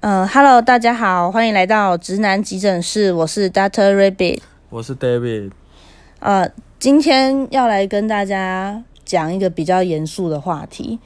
[0.00, 4.38] 嗯，Hello，大家好，欢迎来到直男急诊室，我是 Doctor Rabbit，
[4.70, 5.50] 我是 David。
[6.20, 6.48] 呃，
[6.78, 11.00] 今天要来跟大家讲一个比较严肃的话题，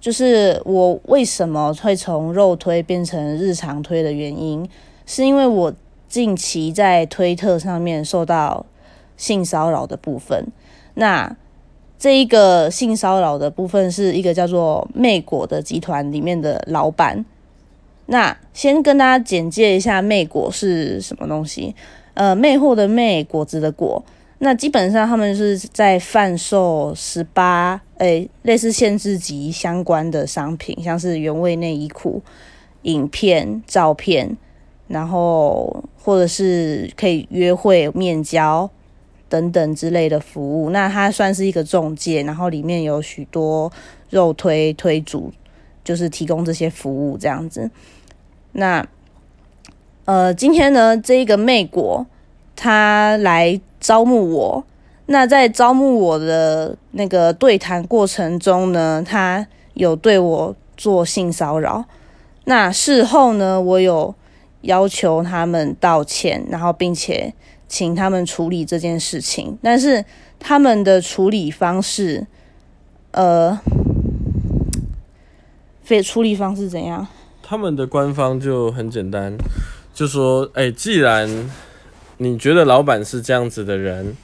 [0.00, 4.68] 就是我为什么会从肉推变成日常推的原因，
[5.06, 5.72] 是因为我
[6.08, 8.66] 近期在推特上面受到
[9.16, 10.48] 性骚扰的部分。
[10.94, 11.36] 那
[11.96, 17.24] 这一个性骚扰的部分是一个叫做魅果的集团里面的老板。
[18.10, 21.74] 那先跟大家简介一下魅果是什么东西。
[22.14, 24.04] 呃，魅惑的魅，果子的果。
[24.40, 32.22] 那基本上他们是在贩售十八诶类似限制级相关的商品，像是原味内衣裤、
[32.82, 34.36] 影片、照片，
[34.88, 38.68] 然后或者是可以约会面交。
[39.30, 43.70] 等等之类的服务，那它算是一个中介，然后里面有许多
[44.08, 45.30] 肉推推主，
[45.84, 47.70] 就是提供这些服务这样子。
[48.58, 48.86] 那
[50.04, 52.06] 呃，今天呢，这一个魅果
[52.54, 54.64] 他来招募我，
[55.06, 61.84] 那在招募我的那个对谈过程中呢，他有对我做性骚扰。
[62.44, 64.14] 那事后呢，我有
[64.62, 67.32] 要求他们道歉，然后并且。
[67.70, 70.02] 请他们处理这件事情，但是
[70.38, 72.26] 他们的处理方式，
[73.10, 73.60] 呃，
[75.82, 77.06] 非处理方式怎样？
[77.48, 79.34] 他们的官方就很简单，
[79.94, 81.50] 就说：哎，既然
[82.18, 84.14] 你觉得老板是这样子的人，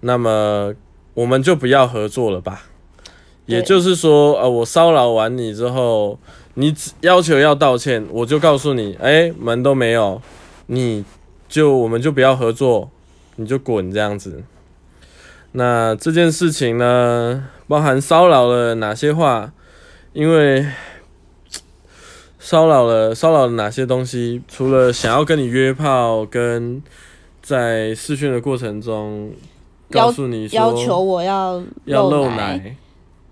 [0.00, 0.74] 那么
[1.14, 2.62] 我们就不要合作了吧。
[3.46, 6.18] 也就是说，呃，我骚扰完你之后，
[6.54, 10.20] 你只要求要道歉，我就告诉你，哎，门都没有，
[10.66, 11.04] 你。
[11.46, 12.90] 就我们就不要合作，
[13.36, 14.42] 你就滚这样子。
[15.52, 19.52] 那这件事情呢，包含骚扰了哪些话？
[20.14, 20.66] 因为
[22.44, 24.42] 骚扰了骚扰了哪些东西？
[24.46, 26.82] 除了想要跟你约炮，跟
[27.40, 29.32] 在试训的过程中
[29.90, 32.76] 告诉你要求我要要露奶，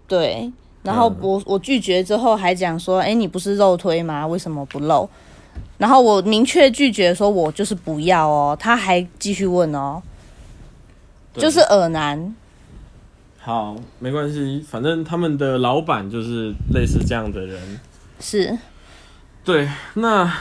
[0.08, 0.50] 对，
[0.82, 4.26] 然后我我拒绝之后还讲说，哎，你不是肉推吗？
[4.26, 5.06] 为什么不露？
[5.76, 8.56] 然后我明确拒绝说，我就是不要哦。
[8.58, 10.02] 他还继续问哦，
[11.34, 12.34] 就是耳男。
[13.38, 17.78] 好，没关系，反正他们的老板就是类似这样的人。
[18.18, 18.56] 是。
[19.44, 20.32] 对，那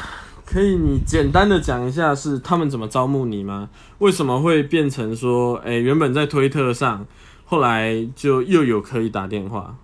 [0.45, 3.69] 可以你简单的讲一下是他们怎么招募你吗？
[3.97, 7.06] 为什么会变成说，哎，原本在推特上，
[7.45, 9.75] 后来就又有可以打电话？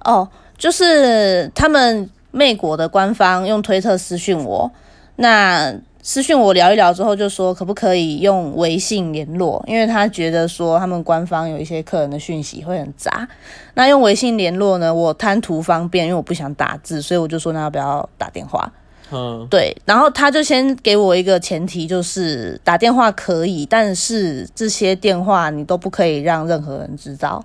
[0.00, 4.70] 哦，就是他们美国的官方用推特私讯我。
[5.16, 5.72] 那
[6.06, 9.64] 私讯我聊一聊之后，就说可不可以用微信联络？
[9.66, 13.26] 因为他觉得说他们官方有一些客人的讯息会很杂。
[13.72, 14.94] 那用微信联络呢？
[14.94, 18.70] 我贪图方便，因为我不想打字，所以我就说那要不要打电话？
[19.12, 19.74] 嗯，对。
[19.86, 27.42] 然后他就先给我一个前提，就是打电话可以，但是这些电话你都不可以让任何人知道，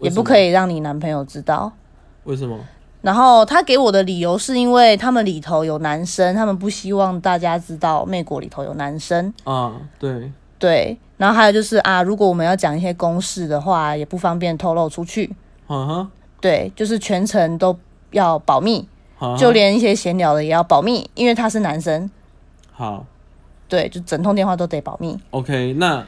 [0.00, 1.70] 也不可以让你男朋友知道。
[2.24, 2.58] 为什么？
[3.02, 9.34] 然后他给我的理由是因为他们里头有男生，他们不希望大家知道美国里头有男生。
[9.44, 10.96] 啊，对对。
[11.16, 15.34] 然后还有就是啊，如果我们要讲一些公事的话，也不方便透露出去。
[15.68, 16.10] 嗯哼。
[16.40, 17.76] 对，就是全程都
[18.10, 18.88] 要保密，
[19.38, 22.10] 就连一些闲聊的也要保密，因为他是男生。
[22.72, 23.04] 好。
[23.68, 25.18] 对，就整通电话都得保密。
[25.30, 26.04] OK，那。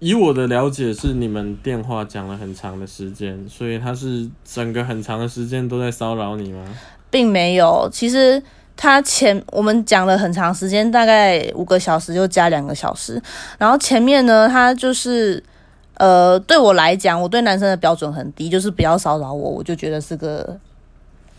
[0.00, 6.64] 以我的了解，是你们电话讲了很长的时间，所以他是整个很长的时间都在骚扰你吗？
[7.10, 8.40] 并没有，其实
[8.76, 13.20] 他前我们讲了很长时间，大概五个小时就加两个小时，
[13.58, 15.42] 然后前面呢，他就是
[15.94, 20.56] 呃，对我来讲，我对男生的标准很低，就是不要骚扰我，我就觉得是个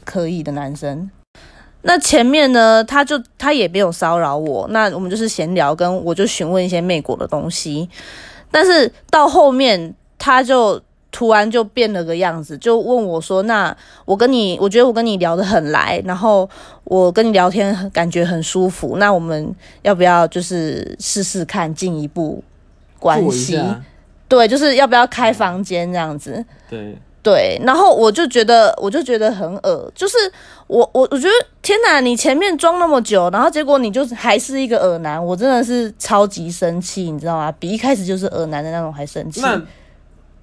[0.04, 1.10] 可以的男生。
[1.84, 7.88] 那前面呢，他就他也没有骚扰我，那我们就是闲聊，跟我就询问一些美国的东西。
[8.52, 16.50] 但是到后面，他就突然就变了个样子，就问我说：“那我跟你，我觉得我跟你聊得很来，然后
[16.84, 22.44] 我跟你聊天感觉很舒服，那我们要不要就是试试看进一步
[23.00, 23.60] 关系？
[24.28, 26.46] 对，就是要不要开房间这样子？
[26.70, 30.16] 对。”对，然后我就觉得，我就觉得很恶就是
[30.68, 37.52] 我我我觉得天哪，你前面装那么久，然后结果你就还是一个恶男，我真的是超级生气，你知道吗？
[37.60, 39.42] 比一开始就是恶男的那种还生气。
[39.42, 39.62] 那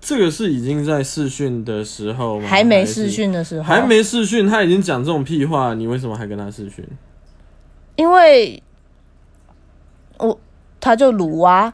[0.00, 2.46] 这个是已经在试训的时候吗？
[2.46, 6.86] 还没试训的时候，还没试训，他已经讲这种屁话，你为什么还跟他试训？
[7.96, 8.62] 因为
[10.18, 10.38] 我
[10.78, 11.72] 他就撸啊，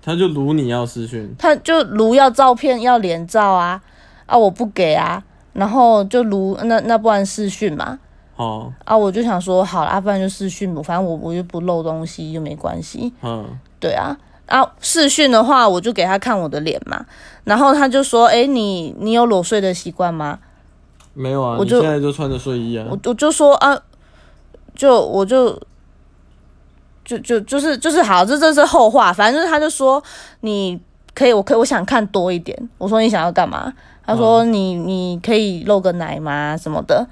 [0.00, 3.82] 他就撸你要试训，他就撸要照片要连照啊。
[4.26, 5.22] 啊，我不给啊，
[5.52, 7.98] 然后就如那那不然试训嘛，
[8.36, 13.12] 哦，啊，我就想说好啦，不然就视讯，反正我我又不漏东西，又没关系。
[13.22, 13.46] 嗯，
[13.78, 14.16] 对啊，
[14.46, 17.04] 啊，试训的话，我就给他看我的脸嘛，
[17.44, 20.38] 然后他就说，哎，你你有裸睡的习惯吗？
[21.12, 22.98] 没有啊，我就现在就穿着睡衣啊我。
[23.04, 23.78] 我就说啊，
[24.74, 25.56] 就我就
[27.04, 30.02] 就就就是就是好，这这是后话，反正就是他就说
[30.40, 30.80] 你
[31.14, 32.68] 可以，我可以我想看多一点。
[32.78, 33.72] 我说你想要干嘛？
[34.06, 36.56] 他说你你可以露个奶吗？
[36.56, 37.06] 什么的。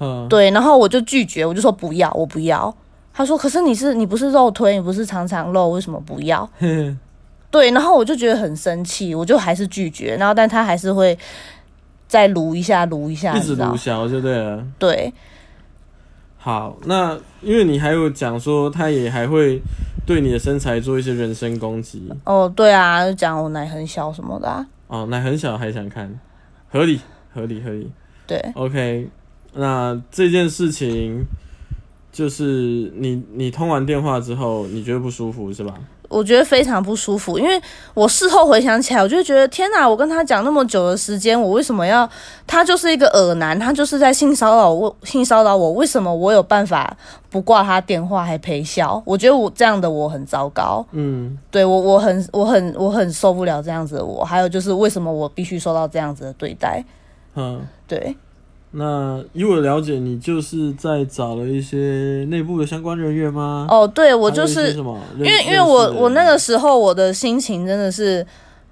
[0.00, 2.74] 嗯，对，然后我就拒绝，我就说不要，我不要。
[3.12, 6.48] 他说可是你是你不是肉推，你不是常常露，为什么不要？
[7.50, 11.18] 对，然后我就觉得很生气，我就还是拒绝，然后但他还是会
[12.06, 14.62] 再撸一下撸一下，一直你知道鲁小就对了。
[14.78, 15.12] 对。
[16.36, 19.60] 好，那因为你还有讲说，他也还会
[20.06, 26.18] 对你的身材做一些人身攻击哦，对啊，就讲我奶很小什么的、啊，哦，奶很小还想看，
[26.70, 27.00] 合理，
[27.32, 27.90] 合理，合理。
[28.26, 29.08] 对，OK，
[29.54, 31.24] 那这件事情
[32.10, 35.78] 就是你你通完电话之后，你觉得不舒服是吧？
[36.08, 37.60] 我觉得非常不舒服，因为
[37.94, 42.08] 我事后回想起来，我就觉得天哪，我跟他讲那么久的时间，我为什么要？
[42.46, 46.96] 他就是一个恶男，他就是在性骚扰我，性骚扰我，为什么我有办法
[47.28, 49.02] 不挂他电话还陪笑？
[49.04, 56.82] 我觉得我这样的我很糟糕，嗯，对我我很我很我很受不了这样子的我，还有就是为什么我必须受到这样子的对待？
[57.34, 58.16] 嗯，对，
[58.72, 63.66] 那以我的了解，你就是在找了一些内部的相关人员吗？
[63.70, 65.00] 哦，对我就是什么？
[65.16, 68.24] 因为因为我我那个时候我的心情真的是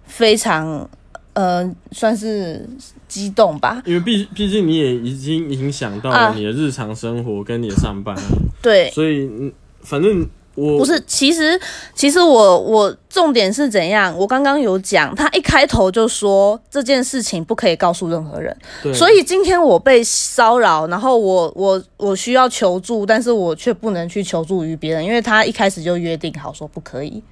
[0.04, 0.86] 非常
[1.32, 2.68] 呃算是
[3.08, 8.14] 激动吧，因为毕毕竟你也已经影响到啊了你的日常生活跟你的上班，
[8.60, 9.50] 对，所以嗯
[9.80, 10.26] 反正
[10.56, 11.60] 我不是，其实
[11.94, 14.16] 其实我我重点是怎样？
[14.18, 18.56] 我刚刚有讲，他一开头就说这件事情不可以告诉任何人，
[18.92, 27.22] 所以今天我被骚扰，然后我我我需要求助，但是我却不能去求助于别人，因为他一开始就约定好说不可以。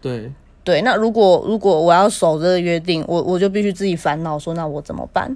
[0.00, 0.30] 对
[0.62, 5.34] 对，那如果如果我要守这个约定，我我就必须自己烦恼，说那我怎么办？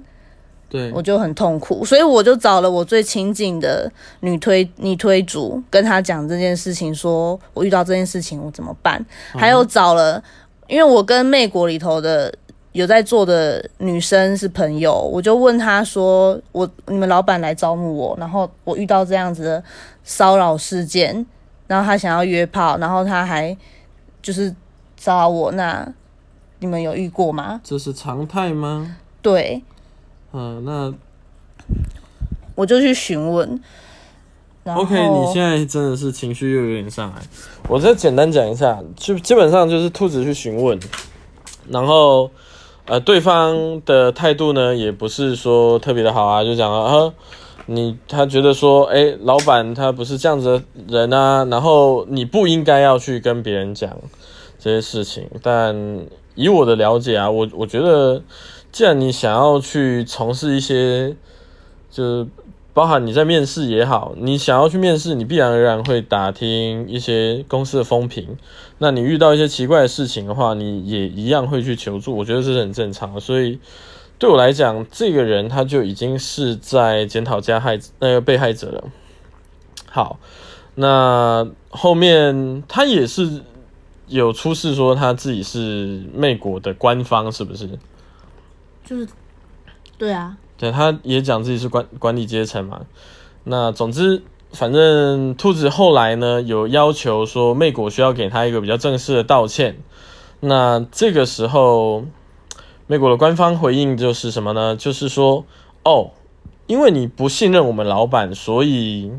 [0.69, 9.03] 对我就很痛苦，所以我就找了我最亲近的女推女推主，跟她讲这件事情，说我遇到这件事情我怎么办？
[9.33, 10.23] 还有找了，
[10.67, 12.31] 因为我跟魅国里头的
[12.73, 19.63] 有在做的女生是朋友，我就问她说，我你们老板来招募我，然后我遇到这样子的
[20.03, 21.25] 骚扰事件，
[21.65, 23.57] 然后他想要约炮，然后他还
[24.21, 24.53] 就是
[24.97, 25.87] 骚扰我，那
[26.59, 27.59] 你们有遇过吗？
[27.63, 28.97] 这是常态吗？
[29.21, 29.61] 对，
[30.33, 30.93] 嗯，那
[32.55, 33.61] 我就去询问。
[34.65, 37.21] OK，你现在真的是情绪又有点上来。
[37.67, 40.79] 我再简单讲一下，就基本上就是兔子去询问，
[41.69, 42.29] 然后
[42.85, 47.11] 呃，对方的态度呢也不是说特别的好啊，就讲啊，
[47.65, 53.97] 你他觉得说，哎、老板他不是这样子的人啊，然后你不应该要去跟别人讲
[54.59, 55.27] 这些事情。
[55.41, 55.75] 但
[56.35, 58.21] 以我的了解啊，我我觉得，
[58.71, 61.15] 既然你想要去从事一些，
[61.89, 62.27] 就是
[62.73, 68.37] 包含你在面试也好，你想要去面试，你必然而然会打听一些公司的风评。
[68.77, 72.15] 那你遇到一些奇怪的事情的话，你也一样会去求助。
[72.15, 73.19] 我觉得这是很正常的。
[73.19, 73.59] 所以
[74.17, 78.83] 对我来讲，这个人他就已经是在检讨加害那个被害者了。
[79.89, 80.19] 好，
[80.75, 83.41] 那后面他也是
[84.07, 87.67] 有出示说他自己是美国的官方，是不是？
[88.89, 89.07] 就是，
[89.99, 92.81] 对啊，对，他也讲自己是管管理阶层嘛。
[93.43, 99.77] 那总之，反正兔子后来呢有要求说，美国需要给他一个比较正式的道歉。
[100.39, 102.05] 那这个时候，
[102.87, 104.75] 美国的官方回应就是什么呢？
[104.75, 105.45] 就是说，
[105.83, 106.09] 哦，
[106.65, 109.11] 因为你不信任我们老板，所以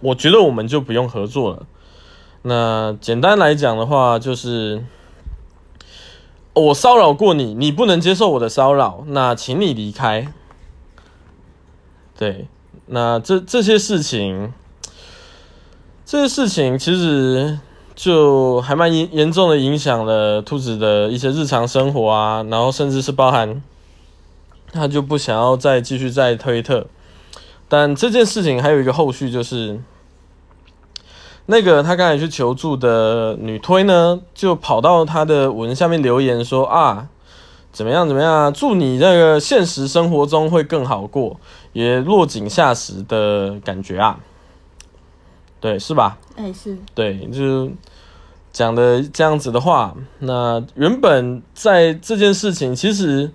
[0.00, 1.66] 我觉得我们就不用合作了。
[2.42, 4.84] 那简单来讲的话，就是
[6.54, 10.32] 我骚扰过你，你不能接受我的骚扰，那请你离开。
[12.16, 12.46] 对，
[12.86, 14.52] 那这这些事情，
[16.06, 17.58] 这些事情其实
[17.96, 23.60] 就还蛮严严重的影响了兔子的一些日常生活啊，然后甚至是包含
[24.72, 26.86] 他就不想要再继续在推特。
[27.68, 29.80] 但这件事情还有一个后续，就是
[31.46, 37.08] 那个他刚才去求助的女推呢，就跑到他的文下面留言说啊，
[37.70, 41.38] 怎么样怎么样啊，祝你这个现实生活中会更好过，
[41.72, 44.20] 也落井下石的感觉啊，
[45.60, 46.18] 对，是吧？
[46.36, 47.70] 哎、是，对，就
[48.50, 53.30] 讲的这样子的话，那原本在这件事情，其实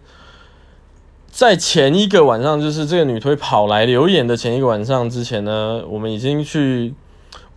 [1.30, 6.94] 在前一个晚上，就是这个女推跑来留言的前一个晚上之前呢，我们已经去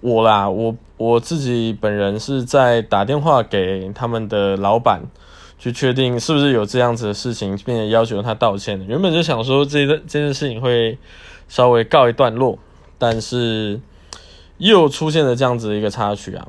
[0.02, 5.00] 我啦，我我自己本人是在打电话给他们的老板，
[5.58, 8.84] 去确定是不是有这样子的事情，并且要求他道歉。
[8.86, 10.98] 原本就想说这个这件事情会
[11.48, 12.58] 稍微告一段落，
[12.98, 13.80] 但是
[14.58, 16.46] 又出现了这样子的一个插曲啊。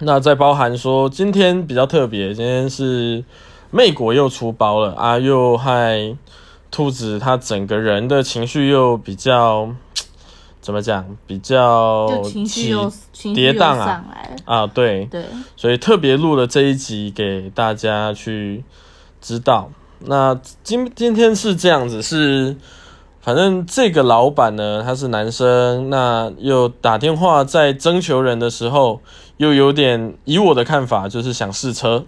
[0.00, 3.24] 那再包含说今天比较特别，今天是。
[3.74, 5.18] 魅果又出包了啊！
[5.18, 6.14] 又害
[6.70, 9.74] 兔子，他整个人的情绪又比较
[10.62, 11.04] 怎么讲？
[11.26, 12.90] 比较情绪又
[13.34, 14.04] 跌宕啊！
[14.44, 15.24] 啊，对对，
[15.56, 18.64] 所以特别录了这一集给大家去
[19.20, 19.70] 知道。
[19.98, 22.56] 那今今天是这样子，是
[23.20, 29.00] 反正这个老板呢，他是男生，那又打电话在征求人的时候，
[29.38, 32.04] 又有点以我的看法，就是想试车。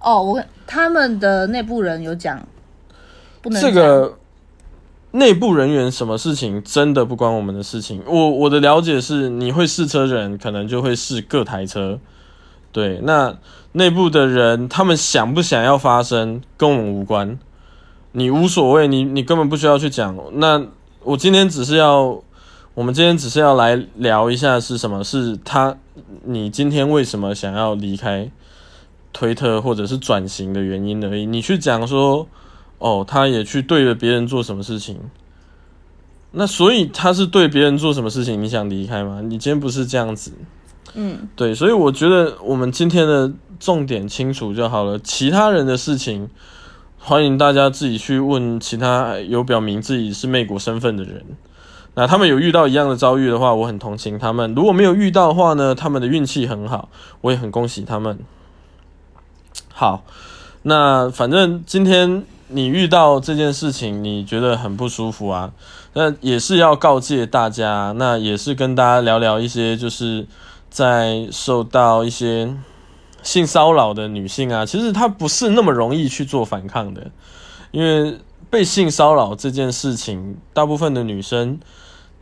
[0.00, 2.46] 哦，我他们的内部人有讲，
[3.42, 4.18] 不能这个
[5.16, 8.02] 内部人员什么事情真的不关我们的事情。
[8.06, 11.98] 我我的了解是，你会试车的人可能就会试各台车，
[12.70, 13.00] 对。
[13.02, 13.36] 那
[13.72, 17.38] 内部的人他们想不想要发生，跟我们无关，
[18.12, 20.16] 你无所谓，你你根本不需要去讲。
[20.34, 20.62] 那
[21.02, 22.22] 我今天只是要，
[22.74, 25.76] 我们今天只是要来聊一下是什么，是他，
[26.24, 28.30] 你今天为什么想要离开？
[29.12, 31.24] 推特或者是转型的原因而已。
[31.24, 32.28] 你去讲说，
[32.78, 34.98] 哦，他也去对着别人做什么事情，
[36.32, 39.20] 那所以他是对别人做什么事情，你想离开吗？
[39.22, 40.32] 你今天不是这样子，
[40.94, 44.98] 嗯，对，所以我觉得我们今天的重点清楚就好了。
[44.98, 46.28] 其他人的事情，
[46.98, 51.24] 欢迎大家自己去问其他有表明自己是魅国身份的人。
[51.94, 56.90] 那他们有遇到一样的遭遇的话，我很同情他们；如果没有遇到的话呢，他们的运气很好，
[57.22, 58.18] 我也很恭喜他们。
[59.72, 60.04] 好，
[60.62, 65.52] 那反正今天你遇到这件事情，你觉得很不舒服啊？
[65.94, 70.26] 那也是要告诫大家，那也是跟大家聊聊一些，就是
[70.70, 72.54] 在受到一些
[73.22, 77.10] 性骚扰的女性啊，其实她不是那么容易去做反抗的，
[77.72, 81.58] 因为被性骚扰这件事情，大部分的女生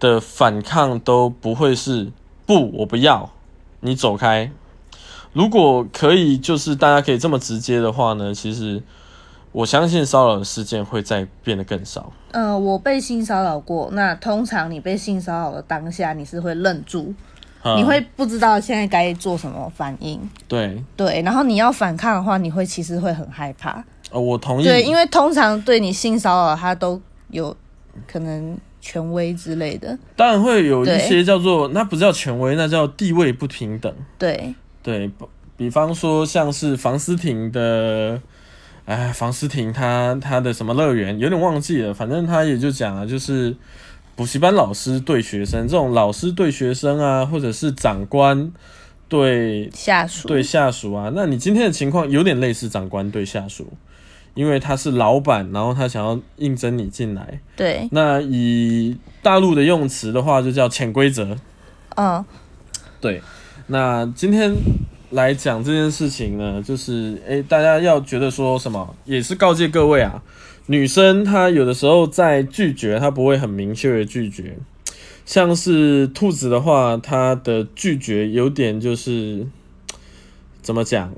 [0.00, 2.10] 的反抗都不会是
[2.46, 3.30] 不，我不要，
[3.80, 4.50] 你走开。
[5.32, 8.82] 如果可以，就是大家可以这么直接的话呢，其实
[9.54, 12.12] 我相信骚扰的事件会再变得更少。
[12.32, 17.14] 嗯，我被性骚扰过，那通常你被性骚扰的当下，你是会愣住，
[17.76, 20.20] 你会不知道现在该做什么反应。
[20.48, 23.84] 对对，然后你要反抗的话，你会其实会很害怕。
[24.10, 24.64] 呃，我同意。
[24.64, 27.56] 对，因为通常对你性骚扰，他都有
[28.08, 29.96] 可能权威之类的。
[30.16, 33.94] 当然会有一些叫做那不叫权威，那叫地位不平等。
[34.18, 34.52] 对。
[34.82, 35.08] 对，
[35.56, 38.20] 比方说像是房思婷的，
[38.86, 41.18] 哎，房思婷她她的什么乐园？
[41.18, 43.56] 有点忘记了，反正她也就讲了，就是
[44.14, 48.52] 补习班老师对学生，这种老师对学生啊，或者是长官
[49.08, 50.28] 对下属。
[50.28, 53.72] 对下属啊，那你今天的情况有点类似长官对下属，
[54.34, 61.36] 因为他是老板，然后他想要应征你进来，对，那以大陆的用词的话，就叫潜规则，
[61.96, 62.24] 嗯，
[63.00, 63.22] 对。
[63.66, 64.54] 那今天
[65.10, 70.22] 来讲这件事情呢，就是诶，大家要觉得说什么，也是告诫各位啊，
[70.66, 74.58] 女生她有的时候在拒绝，她不会很明确的拒绝，
[75.24, 79.46] 像是兔子的话，她的拒绝有点就是
[80.62, 81.12] 怎么讲，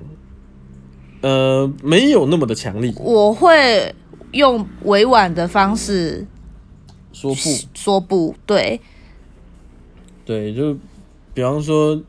[1.22, 2.92] 呃，没有那么的强力。
[2.98, 3.94] 我会
[4.32, 6.26] 用委婉的方式
[7.12, 7.40] 说不，
[7.72, 8.80] 说不对，
[10.26, 10.76] 对，就
[11.32, 12.02] 比方说。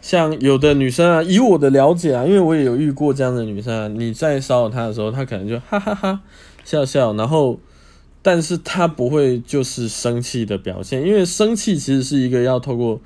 [0.00, 6.20] 像有的女生啊，以我的了解啊，因为我也有遇过这样的女生啊，你在骚扰她的时候，她可能就哈哈哈
[6.64, 7.60] 笑笑，然后，
[8.22, 12.98] 但是她不会就是生气的表现，因为生气其实是一个要透过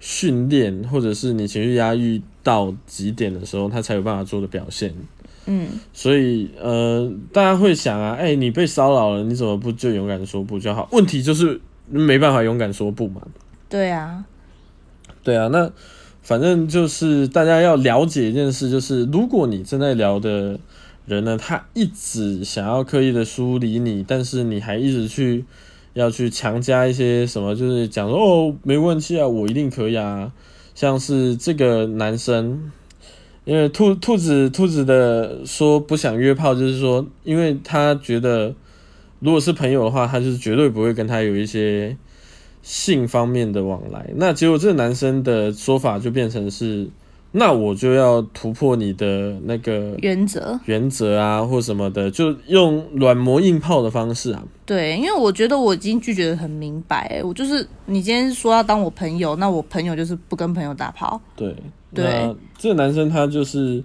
[0.00, 4.92] 训练，或者是你情绪压抑到极点的时候，她才有办法做的表现。
[5.46, 10.88] 嗯，所以呃，大家会想啊，哎，你被骚扰了，你怎么不就勇敢说不就好？
[10.90, 13.22] 问题就是没办法勇敢说不嘛。
[13.68, 14.24] 对啊，
[15.22, 15.70] 对啊，那。
[16.22, 20.56] 反正就是大家要了解一件事，就是如果你正在聊的
[21.04, 25.44] 人呢，他一直想要刻意的疏离你，但是你还一直去
[25.94, 30.32] 要去强加一些什么，就是讲说哦没问题啊，我一定可以啊。
[30.76, 32.70] 像是这个男生，
[33.44, 38.54] 因为兔兔子兔子的说不想约炮，就是说，因为他觉得
[39.18, 41.96] 如果是朋友的话，他就是绝对不会跟他有一些。
[42.62, 46.88] 性方面的往来，那结果这个男生的说法就变成是
[47.32, 50.60] 那我就要突破你的那个原则。
[50.66, 54.44] 原则啊，或什么的，就用软磨硬泡的方式啊。
[54.66, 61.20] 对，因为我觉得我已经拒绝的很明白，我就是你今天说要当我朋友，那我朋友就是不跟朋友打炮。
[61.34, 61.56] 对，
[61.94, 63.82] 对这个男生他就是，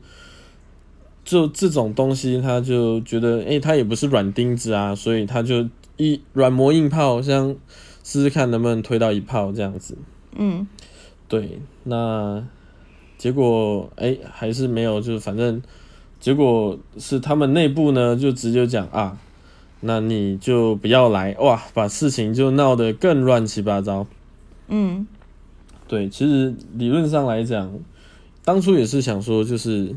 [1.23, 5.65] 就这种东西，他就觉得，哎、他也不是软钉子啊，所以他就
[5.95, 7.55] 一软磨硬泡，像
[8.07, 9.97] 试试看能不能推到一炮这样子。
[10.33, 10.65] 嗯，
[11.27, 12.41] 对，那
[13.17, 15.61] 结果哎、还是没有，就是反正
[16.17, 19.17] 结果是他们内部呢就直接讲啊，
[19.81, 24.07] 那你就不要来哇，把事情就闹得更乱七八糟。
[24.69, 25.05] 嗯，
[25.85, 27.77] 对，其实理论上来讲，
[28.45, 29.93] 当初也是想说，就是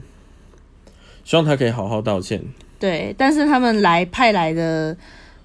[1.22, 2.42] 希望他可以好好道歉。
[2.80, 4.96] 对，但是他们来派来的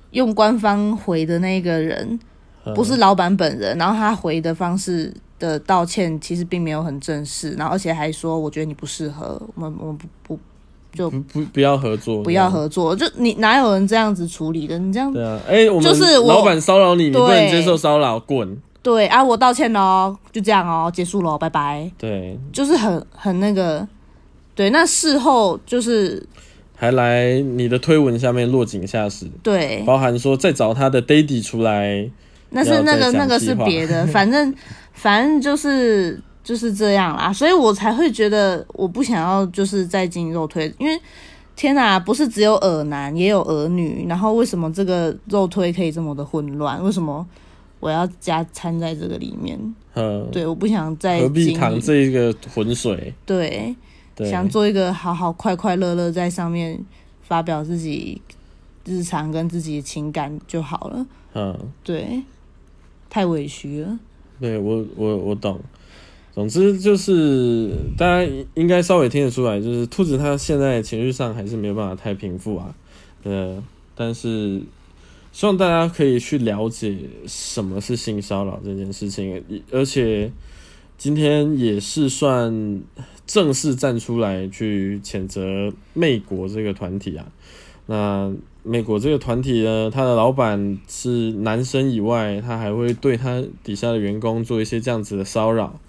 [0.09, 2.19] 用官方回的那个人嗯
[2.73, 10.39] 不是老板本人，然后他回的方式的道歉其实并没有很正式，然后而且还说我觉得你不适合，我们我们不不
[10.93, 14.79] 就不不不要合作，不要合作，就你哪有人这样子处理的？
[14.79, 18.57] 你这样对啊，哎、我们就是老板骚扰你，你不能接受骚扰，滚。
[18.81, 23.85] 对啊，我道歉喽，就这样哦，结束喽，拜拜，对，就是很很那个，
[24.53, 26.23] 对，那事后就是
[26.75, 32.07] 还来你的推文下面落井下石，对，包含说再找他的 daddy 出来，
[32.55, 34.53] 那是那个那个是别的，反正
[34.93, 40.97] 反正就是就是这样啦，所以我才会觉得我不想要就是再进肉推，因为
[41.53, 46.81] 天哪，不是只有耳男也有儿女，然后为什么这个肉推可以这么的混乱？
[46.81, 47.27] 为什么
[47.81, 49.59] 我要加掺在这个里面？
[49.95, 53.13] 嗯，对，我不想再何必淌这个浑水？
[53.25, 53.75] 对，
[54.15, 56.79] 对，想做一个好好快快乐乐在上面
[57.21, 58.21] 发表自己
[58.85, 61.05] 日常跟自己的情感就好了。
[61.33, 62.21] 嗯，对，
[63.15, 63.97] 太委屈了。
[64.41, 65.57] 对我我我懂。
[66.33, 72.75] 总之就是大家应该稍微听得出来，就是兔子它现在情绪上还是没有办法太平复啊，
[73.23, 73.63] 呃，
[73.95, 74.61] 但是
[75.31, 79.41] 希望大家可以去了解什么是性骚扰这件事情，
[79.71, 80.29] 而且
[80.97, 82.81] 今天也是算
[83.25, 87.25] 正式站出来去谴责美国这个团体啊。
[87.85, 88.33] 那
[88.67, 95.79] 美国这个团体呢，他的老板是男生以外，他还会对他底下的员工做一些这样子的骚扰。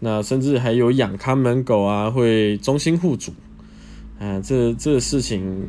[0.00, 3.32] 那甚至还有养看门狗啊，会忠心护主，
[4.18, 5.68] 啊，这这个事情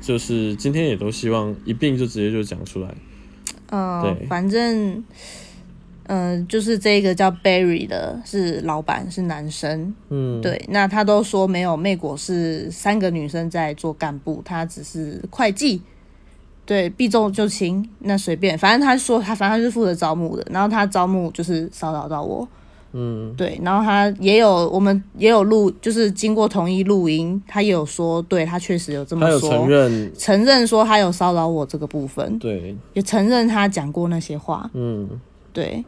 [0.00, 2.94] 就是今天也都希望一并就直接就讲出来。
[3.70, 5.04] 嗯、对反正，
[6.04, 9.94] 嗯、就是这个叫 Barry 的是老板，是男生。
[10.10, 15.82] 嗯，对，那他都说没有，魅果是三个女生在做干部，他只是会计。
[16.64, 22.48] 对，避重就轻，那随便，反正他说他，反正他是负责招募的，然后他招募就是骚扰到我，
[22.92, 35.08] 嗯，对，然后他也有我们也有录，就是经过同意录音，他也有说，对他确实有这么说，承认，承认说他有骚扰我这个部分，对，也承认他讲过那些话，嗯，
[35.52, 35.84] 对，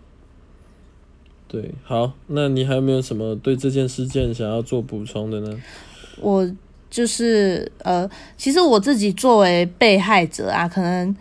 [1.47, 5.61] 对，好，那你还有没有什么对这件事件想要做补充的呢？
[6.21, 6.51] 我
[6.91, 11.15] 就是呃，其实我自己作为被害者啊，可能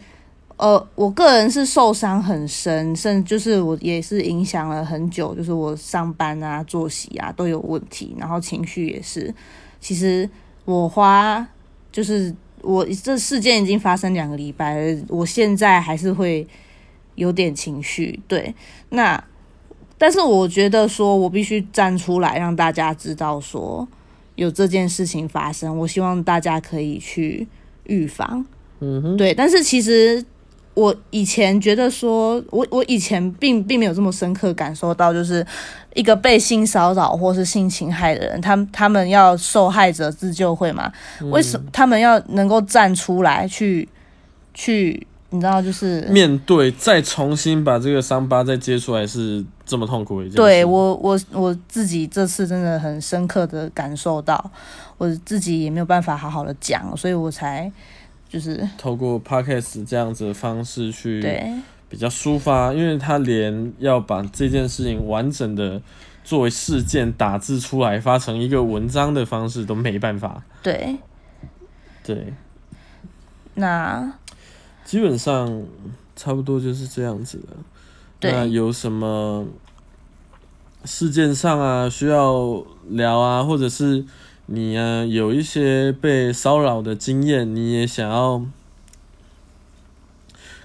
[0.57, 9.33] 呃，我个人是受伤很深，甚至就是我也是影响了很久，就是我上班啊、作息啊都有问题，然后情绪也是。
[9.79, 10.29] 其实
[10.65, 11.45] 我花
[11.91, 16.47] 就是我这事件已经发生两个礼拜了，我现在还是会
[17.15, 18.19] 有点情绪。
[18.27, 18.53] 对，
[18.89, 19.21] 那
[20.04, 23.88] 但是我觉得说我必须站出来，让大家知道说。
[24.36, 27.48] 有这件事情发生，我希望大家可以去
[27.84, 28.46] 预防。
[28.82, 30.26] 嗯哼，对，但是其实
[30.74, 35.46] 我以前觉得说，我我以前并并没有这么深刻感受到，就是
[35.94, 40.92] 一个被性骚扰或是性侵害的人，他们他们要受害者自救会嘛？
[41.32, 43.88] 为什么他们要能够站出来去
[44.54, 45.08] 去？
[45.34, 50.38] 你知道，就是面对再重新把这个伤疤再接出来是这么痛苦的一件事。
[50.38, 54.52] 对我，我我自己这次真的很深刻的感受到，
[55.00, 57.72] 我自己也没有办法好好的讲，所以我才
[58.30, 61.19] 就是透过 podcast 这样子的方式去
[61.89, 65.82] 比较抒发，因为他连要把这件事情完整的
[66.24, 70.43] 作为事件打字出来，发成一个文章的方式都没办法。
[70.62, 70.98] 对，
[72.04, 72.34] 对，
[73.56, 74.13] 那
[74.93, 75.65] 基本上
[76.15, 77.58] 差不多就是这样子了。
[78.19, 79.43] 对那有什么
[80.86, 84.06] 事件上啊需要聊啊，或者是
[84.45, 88.45] 你啊有一些被骚扰的经验，你也想要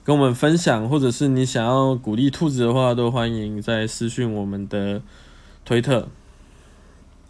[0.05, 5.01] 跟我们分享，或者是你想要鼓励兔子的话，都欢迎在私讯我们的
[5.65, 6.07] 推特。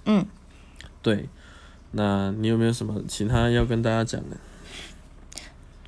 [0.05, 0.27] 嗯，
[1.01, 1.29] 对。
[1.93, 4.37] 那你有没有什么其他要跟大家讲的？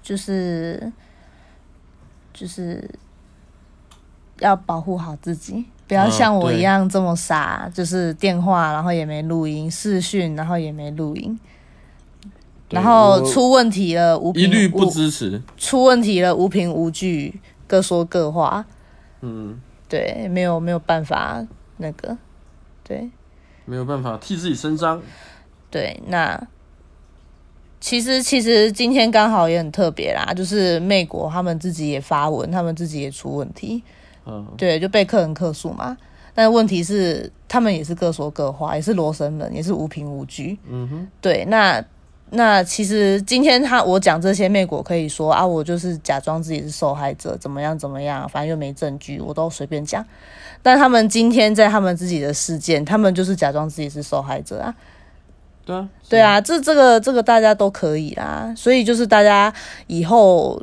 [0.03, 0.93] 就是
[2.33, 2.89] 就是
[4.39, 11.39] 要保护好自己，不要哦像我一样这么傻，就是电话然后也没录音，视讯然后也没录音，
[12.71, 15.43] 然后出问题了无凭一律不支持。
[15.57, 18.65] 出问题了无凭无据，各说各话，
[19.21, 22.17] 嗯，对，没有没有办法那个，
[22.85, 23.11] 对。
[23.67, 25.01] 没有办法替自己伸张。
[25.71, 26.49] 对，那
[27.81, 33.83] 其实其实今天刚好也很特别啦，就是美国他们自己也发文，他们自己也出问题，
[34.27, 35.97] 嗯，对，就被客人客诉嘛。
[36.35, 40.59] 但问题是，他们也是各说各话，也是罗生门，也是无凭无据。
[40.69, 41.83] 嗯哼，对，那
[42.31, 50.05] 那其实今天他我讲这些，美国可以说啊，我就是假装自己是受害者，怎么样怎么样，反正又没证据，我都随便讲。
[50.63, 54.75] 但他们今天在他们自己的事件，他们就是假装自己是受害者啊。
[55.71, 59.53] 对啊，对啊，这这个这个大家都可以啦，所以就是大家
[59.87, 60.61] 以后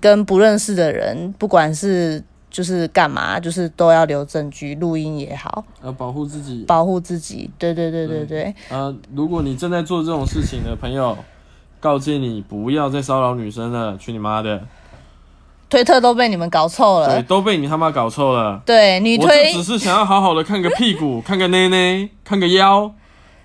[0.00, 6.64] 跟不认识的人，不管是就是干嘛，就是都要留证据，录音也好，要保护自己。
[6.66, 7.50] 保护自己。
[7.58, 11.16] 对对对对对，啊，如果你正在做这种事情的朋友，
[11.78, 14.60] 告诫你不要再骚扰女生了，去你妈的！
[15.70, 17.22] 推特都被你们搞臭对，了。
[17.22, 18.60] 都被你他妈搞臭了。
[18.66, 22.92] 对，女推就只是想要好好的看个屁股， 看个内内，看个腰，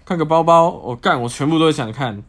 [0.06, 2.24] 看个包包，我干，我全部都想看。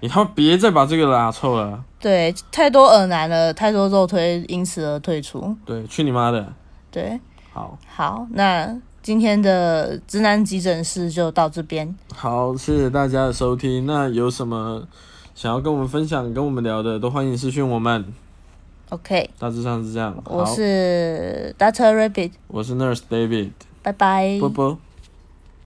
[0.00, 1.84] 你他妈别再把这个拉臭了。
[2.00, 5.54] 对太多耳男了，太多肉推，因此而退出。
[5.64, 6.52] 对，去你妈的！
[6.90, 7.20] 对，
[7.52, 11.94] 好，好，那今天的直男急诊室就到这边。
[12.14, 13.84] 好，谢谢大家的收听。
[13.86, 14.82] 那有什么
[15.34, 18.04] 想要跟我们分享、跟我们聊的，都欢迎私讯我们。
[18.88, 20.16] OK，大致上是这样。
[20.24, 23.50] 我，是 Doctor Rabbit，我是 Nurse David，
[23.82, 24.38] 拜拜。
[24.40, 24.78] 波波。